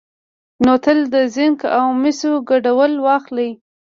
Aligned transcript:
نو 0.65 0.73
تل 0.83 0.99
د 1.13 1.15
زېنک 1.35 1.59
او 1.77 1.85
مسو 2.01 2.31
ګډوله 2.49 2.99
واخلئ، 3.05 3.51